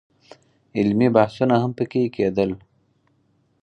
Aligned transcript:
علمي 0.77 1.07
بحثونه 1.15 1.55
هم 1.63 1.71
په 1.77 1.83
کې 1.91 2.13
کېدل. 2.15 2.51